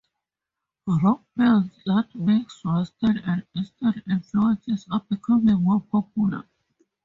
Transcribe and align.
Rock 0.87 1.21
bands 1.35 1.75
that 1.85 2.07
mix 2.15 2.65
western 2.65 3.19
and 3.19 3.45
eastern 3.55 4.01
influences 4.09 4.87
are 4.89 5.05
becoming 5.07 5.61
more 5.61 5.79
popular. 5.91 6.43